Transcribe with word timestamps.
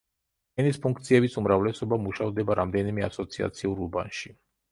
ენის 0.61 0.77
ფუნქციების 0.85 1.35
უმრავლესობა 1.41 1.99
მუშავდება 2.07 2.57
რამდენიმე 2.61 3.07
ასოციაციურ 3.11 3.85
უბანში. 3.89 4.35